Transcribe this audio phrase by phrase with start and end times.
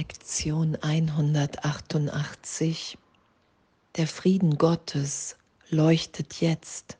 [0.00, 2.96] Lektion 188.
[3.96, 5.36] Der Frieden Gottes
[5.68, 6.96] leuchtet jetzt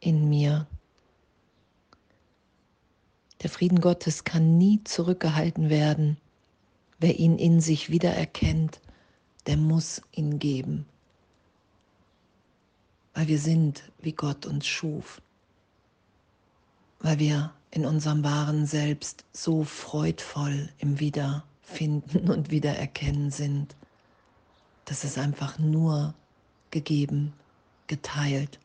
[0.00, 0.66] in mir.
[3.40, 6.16] Der Frieden Gottes kann nie zurückgehalten werden.
[6.98, 8.80] Wer ihn in sich wiedererkennt,
[9.46, 10.86] der muss ihn geben.
[13.14, 15.22] Weil wir sind, wie Gott uns schuf.
[16.98, 20.98] Weil wir in unserem wahren Selbst so freudvoll im
[21.70, 23.76] Wiederfinden und Wiedererkennen sind,
[24.84, 26.14] dass es einfach nur
[26.70, 27.32] gegeben,
[27.86, 28.58] geteilt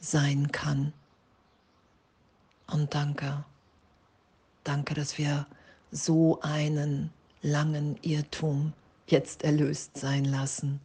[0.00, 0.92] sein kann.
[2.66, 3.44] Und danke.
[4.64, 5.46] Danke, dass wir
[5.90, 7.10] so einen
[7.42, 8.72] langen Irrtum
[9.06, 10.80] jetzt erlöst sein lassen,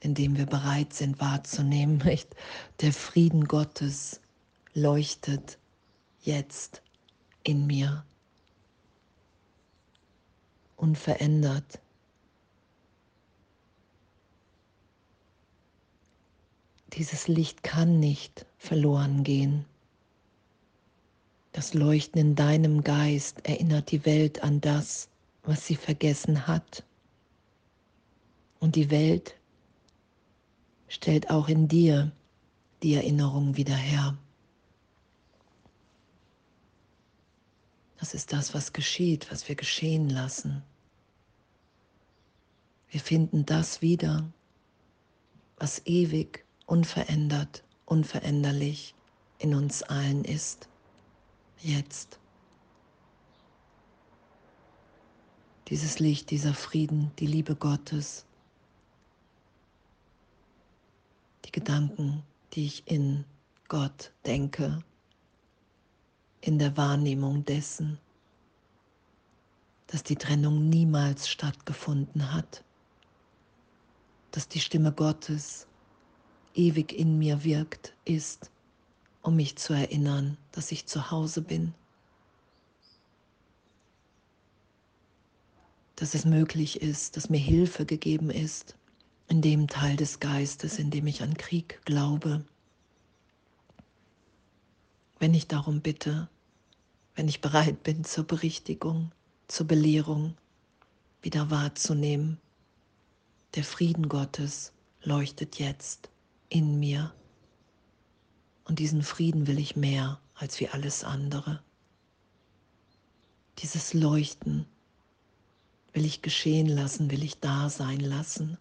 [0.00, 2.34] indem wir bereit sind wahrzunehmen, nicht?
[2.80, 4.20] Der Frieden Gottes
[4.74, 5.58] leuchtet
[6.22, 6.82] jetzt
[7.42, 8.04] in mir,
[10.76, 11.80] unverändert.
[16.92, 19.66] Dieses Licht kann nicht verloren gehen.
[21.52, 25.08] Das Leuchten in deinem Geist erinnert die Welt an das,
[25.42, 26.84] was sie vergessen hat.
[28.60, 29.36] Und die Welt
[30.88, 32.12] stellt auch in dir
[32.82, 34.16] die Erinnerung wieder her.
[37.98, 40.62] Das ist das, was geschieht, was wir geschehen lassen.
[42.90, 44.30] Wir finden das wieder,
[45.56, 48.94] was ewig, unverändert, unveränderlich
[49.38, 50.68] in uns allen ist
[51.58, 52.18] jetzt.
[55.68, 58.24] Dieses Licht, dieser Frieden, die Liebe Gottes,
[61.44, 63.24] die Gedanken, die ich in
[63.68, 64.84] Gott denke,
[66.46, 67.98] in der Wahrnehmung dessen,
[69.88, 72.62] dass die Trennung niemals stattgefunden hat,
[74.30, 75.66] dass die Stimme Gottes
[76.54, 78.50] ewig in mir wirkt, ist
[79.22, 81.74] um mich zu erinnern, dass ich zu Hause bin,
[85.96, 88.76] dass es möglich ist, dass mir Hilfe gegeben ist
[89.26, 92.44] in dem Teil des Geistes, in dem ich an Krieg glaube.
[95.18, 96.28] Wenn ich darum bitte,
[97.16, 99.10] wenn ich bereit bin zur Berichtigung,
[99.48, 100.36] zur Belehrung,
[101.22, 102.38] wieder wahrzunehmen,
[103.54, 104.72] der Frieden Gottes
[105.02, 106.10] leuchtet jetzt
[106.50, 107.12] in mir.
[108.64, 111.62] Und diesen Frieden will ich mehr als wie alles andere.
[113.58, 114.66] Dieses Leuchten
[115.94, 118.58] will ich geschehen lassen, will ich da sein lassen.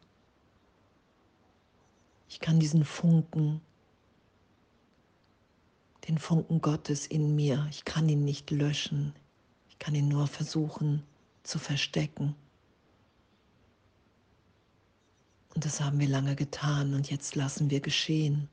[2.29, 3.59] Ich kann diesen Funken,
[6.07, 9.13] den Funken Gottes in mir, ich kann ihn nicht löschen.
[9.69, 11.03] Ich kann ihn nur versuchen
[11.43, 12.35] zu verstecken.
[15.53, 18.49] Und das haben wir lange getan und jetzt lassen wir geschehen.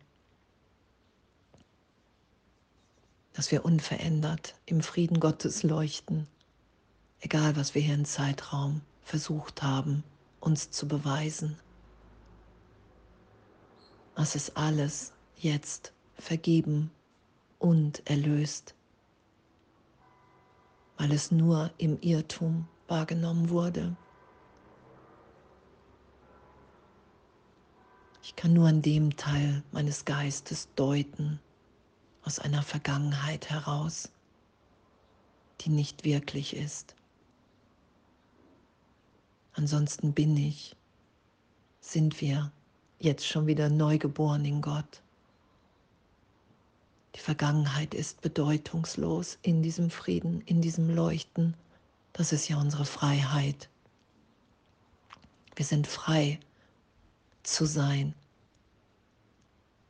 [3.32, 6.26] dass wir unverändert im Frieden Gottes leuchten,
[7.20, 10.04] egal was wir hier im Zeitraum versucht haben,
[10.40, 11.58] uns zu beweisen.
[14.16, 16.90] Es ist alles jetzt vergeben
[17.62, 18.74] und erlöst,
[20.98, 23.96] weil es nur im Irrtum wahrgenommen wurde.
[28.24, 31.40] Ich kann nur an dem Teil meines Geistes deuten,
[32.24, 34.10] aus einer Vergangenheit heraus,
[35.60, 36.96] die nicht wirklich ist.
[39.54, 40.74] Ansonsten bin ich,
[41.80, 42.50] sind wir
[42.98, 45.02] jetzt schon wieder neugeboren in Gott.
[47.22, 51.54] Vergangenheit ist bedeutungslos in diesem Frieden, in diesem Leuchten.
[52.12, 53.68] Das ist ja unsere Freiheit.
[55.54, 56.40] Wir sind frei
[57.44, 58.12] zu sein,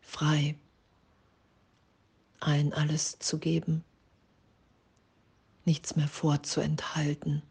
[0.03, 0.57] frei
[2.41, 3.83] allen alles zu geben,
[5.65, 7.43] nichts mehr vorzuenthalten.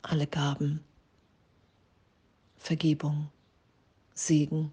[0.00, 0.82] Alle Gaben,
[2.56, 3.30] Vergebung,
[4.18, 4.72] Segen,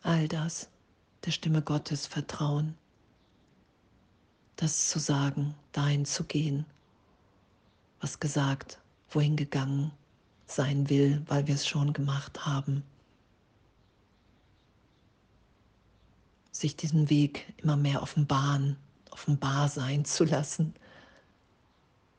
[0.00, 0.70] all das
[1.26, 2.74] der Stimme Gottes vertrauen,
[4.56, 6.64] das zu sagen, dahin zu gehen,
[8.00, 8.80] was gesagt,
[9.10, 9.92] wohin gegangen
[10.46, 12.82] sein will, weil wir es schon gemacht haben.
[16.50, 18.78] Sich diesen Weg immer mehr offenbaren,
[19.10, 20.72] offenbar sein zu lassen.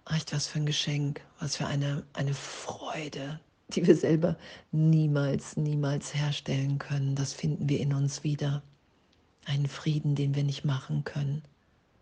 [0.05, 3.39] Echt was für ein Geschenk, was für eine, eine Freude,
[3.69, 4.36] die wir selber
[4.71, 7.16] niemals, niemals herstellen können.
[7.16, 8.63] Das finden wir in uns wieder.
[9.45, 11.44] Einen Frieden, den wir nicht machen können,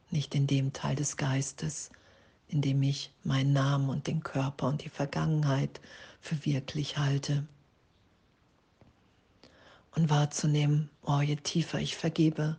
[0.10, 1.92] nicht in dem Teil des Geistes,
[2.48, 5.82] in dem ich meinen Namen und den Körper und die Vergangenheit
[6.22, 7.46] für wirklich halte.
[9.96, 12.58] Und wahrzunehmen, oh, je tiefer ich vergebe,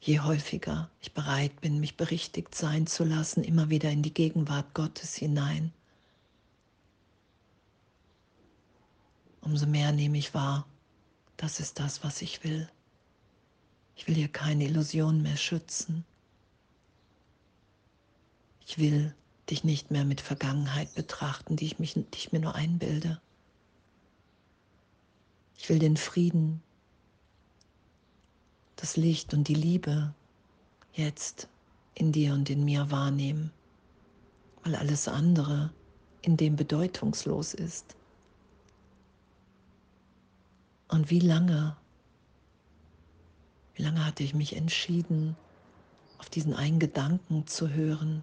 [0.00, 4.74] je häufiger ich bereit bin, mich berichtigt sein zu lassen, immer wieder in die Gegenwart
[4.74, 5.72] Gottes hinein,
[9.42, 10.66] umso mehr nehme ich wahr,
[11.36, 12.68] das ist das, was ich will.
[13.94, 16.04] Ich will hier keine Illusion mehr schützen.
[18.66, 19.14] Ich will
[19.50, 23.20] dich nicht mehr mit Vergangenheit betrachten, die ich, mich, die ich mir nur einbilde.
[25.58, 26.62] Ich will den Frieden,
[28.76, 30.14] das Licht und die Liebe
[30.94, 31.48] jetzt
[31.94, 33.52] in dir und in mir wahrnehmen,
[34.62, 35.70] weil alles andere
[36.22, 37.96] in dem bedeutungslos ist.
[40.92, 41.74] Und wie lange,
[43.74, 45.38] wie lange hatte ich mich entschieden,
[46.18, 48.22] auf diesen einen Gedanken zu hören,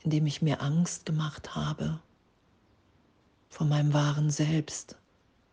[0.00, 2.00] in dem ich mir Angst gemacht habe
[3.48, 4.96] vor meinem wahren Selbst,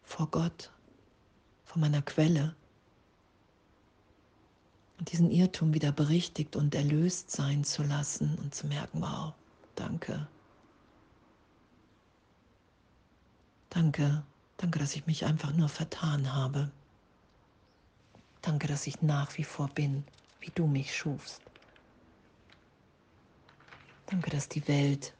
[0.03, 0.69] vor Gott,
[1.63, 2.53] vor meiner Quelle.
[4.99, 9.33] Und diesen Irrtum wieder berichtigt und erlöst sein zu lassen und zu merken, wow,
[9.75, 10.27] danke.
[13.69, 14.25] Danke,
[14.57, 16.71] danke, dass ich mich einfach nur vertan habe.
[18.41, 20.03] Danke, dass ich nach wie vor bin,
[20.39, 21.41] wie du mich schufst.
[24.05, 25.13] Danke, dass die Welt,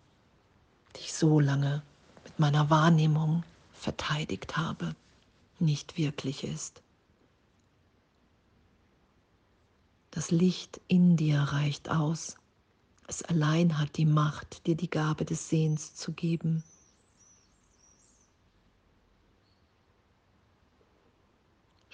[0.96, 1.82] die ich so lange
[2.24, 3.44] mit meiner Wahrnehmung
[3.74, 4.96] verteidigt habe,
[5.60, 6.82] nicht wirklich ist.
[10.12, 12.38] Das Licht in dir reicht aus.
[13.08, 16.64] Es allein hat die Macht, dir die Gabe des Sehens zu geben.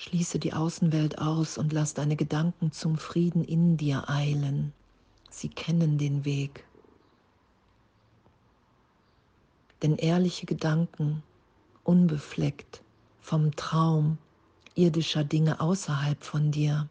[0.01, 4.73] Schließe die Außenwelt aus und lass deine Gedanken zum Frieden in dir eilen.
[5.29, 6.65] Sie kennen den Weg.
[9.83, 11.21] Denn ehrliche Gedanken,
[11.83, 12.81] unbefleckt
[13.19, 14.17] vom Traum
[14.73, 16.89] irdischer Dinge außerhalb von dir,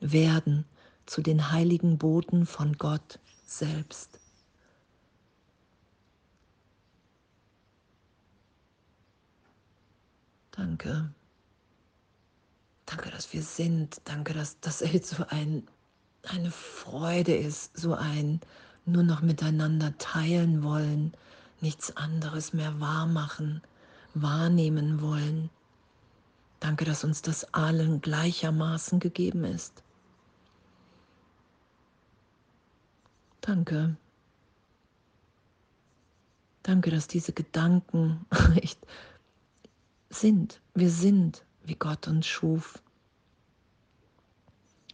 [0.00, 0.64] werden
[1.06, 4.18] zu den heiligen Boten von Gott selbst.
[10.50, 11.14] Danke.
[12.94, 14.00] Danke, dass wir sind.
[14.04, 15.66] Danke, dass das so ein,
[16.28, 18.40] eine Freude ist, so ein
[18.84, 21.12] nur noch miteinander teilen wollen,
[21.60, 23.62] nichts anderes mehr wahrmachen,
[24.14, 25.50] wahrnehmen wollen.
[26.60, 29.82] Danke, dass uns das allen gleichermaßen gegeben ist.
[33.40, 33.96] Danke.
[36.62, 38.24] Danke, dass diese Gedanken
[38.54, 38.78] echt
[40.10, 40.60] sind.
[40.74, 42.83] Wir sind, wie Gott uns schuf.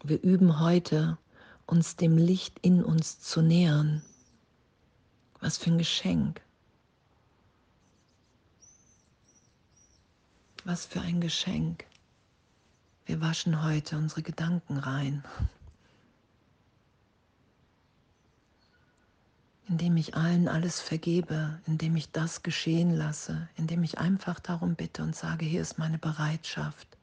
[0.02, 1.18] Wir üben heute,
[1.66, 4.02] uns dem Licht in uns zu nähern.
[5.40, 6.40] Was für ein Geschenk.
[10.64, 11.84] Was für ein Geschenk.
[13.04, 15.22] Wir waschen heute unsere Gedanken rein.
[19.68, 25.02] Indem ich allen alles vergebe, indem ich das geschehen lasse, indem ich einfach darum bitte
[25.02, 26.99] und sage, hier ist meine Bereitschaft.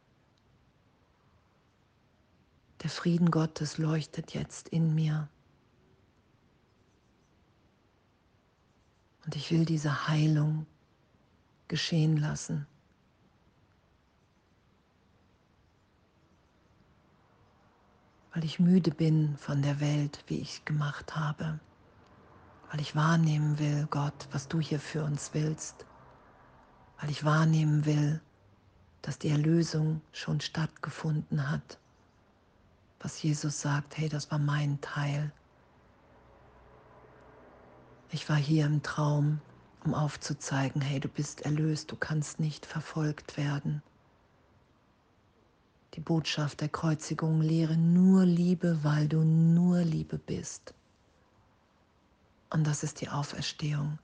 [2.83, 5.29] Der Frieden Gottes leuchtet jetzt in mir.
[9.25, 10.65] Und ich will diese Heilung
[11.67, 12.67] geschehen lassen.
[18.37, 21.59] weil ich müde bin von der Welt, wie ich gemacht habe,
[22.69, 25.87] weil ich wahrnehmen will, Gott, was du hier für uns willst,
[27.01, 28.21] weil ich wahrnehmen will,
[29.01, 31.79] dass die Erlösung schon stattgefunden hat,
[33.07, 35.31] was Jesus sagt, hey, das war mein Teil.
[38.11, 39.39] Ich war hier im Traum,
[39.85, 43.81] um aufzuzeigen, hey, du bist erlöst, du kannst nicht verfolgt werden.
[45.93, 50.73] Die Botschaft der Kreuzigung lehre nur Liebe, weil du nur Liebe bist.
[52.49, 53.99] Und das ist die Auferstehung.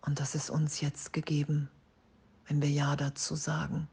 [0.00, 1.68] Und das ist uns jetzt gegeben,
[2.46, 3.86] wenn wir Ja dazu sagen,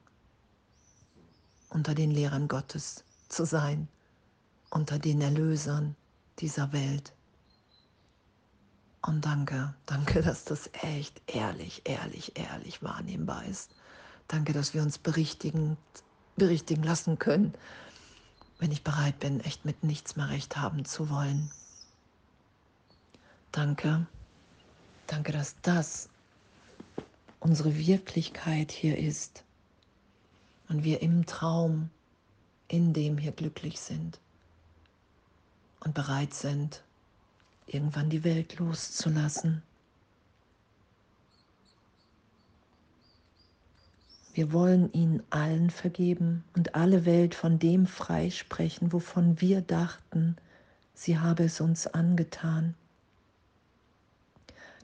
[1.68, 3.90] unter den Lehrern Gottes zu sein,
[4.72, 5.96] unter den Erlösern
[6.40, 7.14] dieser Welt.
[9.04, 13.76] Und danke, danke, dass das echt ehrlich, ehrlich, ehrlich wahrnehmbar ist.
[14.28, 15.78] Danke, dass wir uns berichtigend
[16.38, 17.54] berichtigen lassen können,
[18.58, 21.52] wenn ich bereit bin, echt mit nichts mehr recht haben zu wollen.
[23.52, 24.08] Danke,
[25.08, 26.10] danke, dass das
[27.42, 29.44] unsere Wirklichkeit hier ist.
[30.70, 31.90] und wir im Traum,
[32.70, 34.22] in dem hier glücklich sind
[35.82, 36.84] und bereit sind,
[37.68, 39.64] irgendwann die Welt loszulassen.
[44.34, 50.38] Wir wollen ihnen allen vergeben und alle Welt von dem freisprechen, wovon wir dachten,
[50.94, 52.76] sie habe es uns angetan.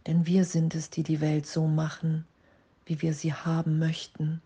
[0.06, 2.26] Denn wir sind es, die die Welt so machen,
[2.86, 4.42] wie wir sie haben möchten.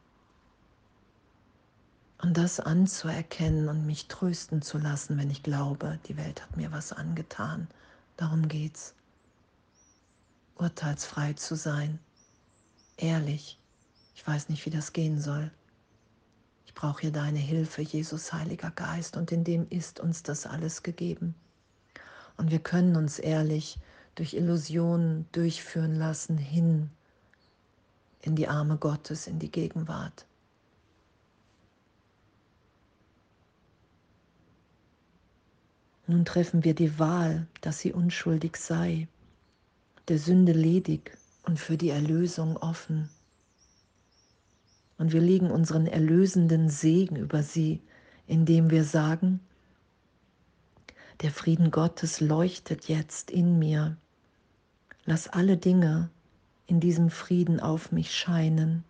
[2.22, 6.72] Und das anzuerkennen und mich trösten zu lassen, wenn ich glaube, die Welt hat mir
[6.72, 7.68] was angetan.
[8.16, 8.94] Darum geht's.
[10.56, 11.98] Urteilsfrei zu sein,
[12.98, 13.58] ehrlich.
[14.13, 15.50] Ich weiß nicht, wie das gehen soll.
[16.68, 20.84] Ich brauche hier deine Hilfe, Jesus, Heiliger Geist, und in dem ist uns das alles
[20.84, 21.34] gegeben.
[22.38, 23.80] Und wir können uns ehrlich
[24.13, 26.92] durch Illusionen durchführen lassen hin
[28.22, 30.28] in die Arme Gottes, in die Gegenwart.
[36.12, 39.08] Nun treffen wir die Wahl, dass sie unschuldig sei,
[40.10, 43.08] der Sünde ledig und für die Erlösung offen.
[44.98, 47.80] Und wir legen unseren erlösenden Segen über sie,
[48.27, 49.39] indem wir sagen,
[51.22, 53.96] der Frieden Gottes leuchtet jetzt in mir.
[55.06, 56.10] Lass alle Dinge
[56.68, 58.84] in diesem Frieden auf mich scheinen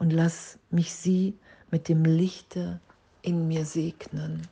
[0.00, 1.38] und lass mich sie
[1.70, 2.80] mit dem Lichte
[3.22, 4.48] in mir segnen.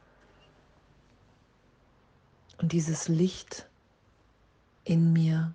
[2.61, 3.67] Und dieses Licht
[4.85, 5.55] in mir,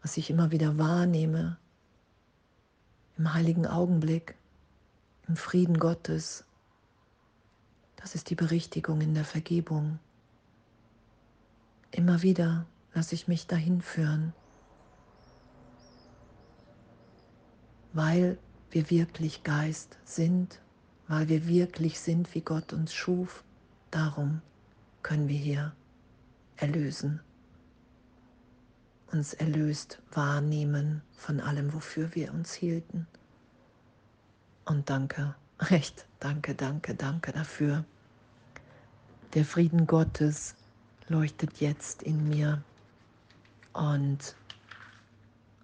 [0.00, 1.58] was ich immer wieder wahrnehme,
[3.18, 4.34] im heiligen Augenblick,
[5.26, 6.44] im Frieden Gottes,
[7.96, 9.98] das ist die Berichtigung in der Vergebung.
[11.90, 12.64] Immer wieder
[12.94, 14.32] lasse ich mich dahin führen,
[17.92, 18.38] weil
[18.70, 20.60] wir wirklich Geist sind,
[21.08, 23.44] weil wir wirklich sind, wie Gott uns schuf.
[23.90, 24.40] Darum
[25.02, 25.72] können wir hier
[26.58, 27.20] erlösen,
[29.12, 33.06] uns erlöst wahrnehmen von allem, wofür wir uns hielten.
[34.64, 37.84] Und danke, recht, danke, danke, danke dafür.
[39.34, 40.54] Der Frieden Gottes
[41.08, 42.62] leuchtet jetzt in mir
[43.72, 44.34] und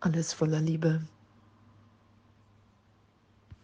[0.00, 1.02] alles voller Liebe.